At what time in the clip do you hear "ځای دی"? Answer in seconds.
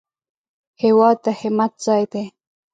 1.85-2.25